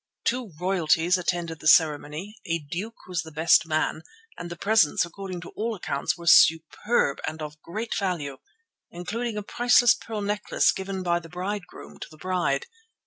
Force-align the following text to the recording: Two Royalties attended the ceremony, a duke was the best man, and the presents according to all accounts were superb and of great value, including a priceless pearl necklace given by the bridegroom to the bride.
Two 0.25 0.51
Royalties 0.59 1.15
attended 1.19 1.59
the 1.59 1.67
ceremony, 1.67 2.35
a 2.47 2.57
duke 2.57 3.05
was 3.07 3.21
the 3.21 3.31
best 3.31 3.67
man, 3.67 4.01
and 4.35 4.49
the 4.49 4.55
presents 4.55 5.05
according 5.05 5.41
to 5.41 5.49
all 5.49 5.75
accounts 5.75 6.17
were 6.17 6.25
superb 6.25 7.19
and 7.27 7.39
of 7.39 7.61
great 7.61 7.93
value, 7.95 8.39
including 8.89 9.37
a 9.37 9.43
priceless 9.43 9.93
pearl 9.93 10.21
necklace 10.23 10.71
given 10.71 11.03
by 11.03 11.19
the 11.19 11.29
bridegroom 11.29 11.99
to 11.99 12.07
the 12.09 12.17
bride. 12.17 12.65